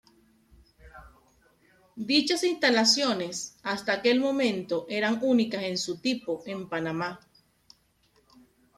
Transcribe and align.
Dichas 1.95 2.43
instalaciones, 2.43 3.59
hasta 3.61 3.93
aquel 3.93 4.19
momento, 4.19 4.87
eran 4.89 5.19
únicas 5.21 5.61
en 5.61 5.77
su 5.77 5.99
tipo, 6.01 6.41
en 6.47 6.67
Panamá. 6.67 7.19